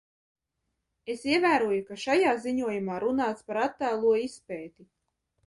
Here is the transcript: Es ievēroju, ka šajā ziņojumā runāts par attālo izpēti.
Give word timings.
Es 1.13 1.21
ievēroju, 1.33 1.77
ka 1.89 1.97
šajā 2.05 2.33
ziņojumā 2.47 2.97
runāts 3.05 3.47
par 3.51 3.61
attālo 3.67 4.17
izpēti. 4.25 4.89